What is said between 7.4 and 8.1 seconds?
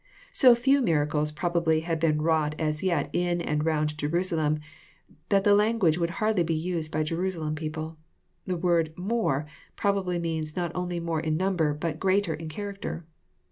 people.